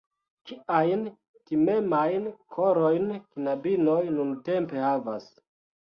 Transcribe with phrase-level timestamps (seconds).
[0.51, 1.03] Kiajn
[1.51, 2.25] timemajn
[2.57, 3.05] korojn
[3.37, 5.29] knabinoj nuntempe havas!